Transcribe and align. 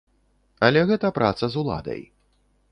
Але 0.67 0.81
гэта 0.93 1.13
праца 1.19 1.45
з 1.55 1.61
уладай. 1.63 2.01